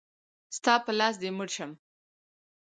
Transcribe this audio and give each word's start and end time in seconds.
ستا 0.57 0.73
په 0.85 0.91
لاس 0.99 1.15
دی 1.21 1.29
مړ 1.37 1.47
شم. 1.55 1.71